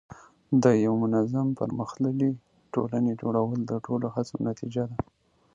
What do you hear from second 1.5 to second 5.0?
او پرمختللي ټولنې جوړول د ټولو هڅو نتیجه ده.